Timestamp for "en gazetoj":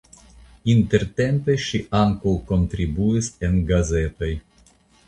3.51-4.37